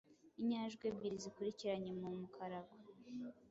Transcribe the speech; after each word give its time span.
Inyajwi 0.41 0.83
ebyiri 0.91 1.17
zikurikiranye 1.23 1.91
mu 1.99 2.07
mukarago, 2.19 2.73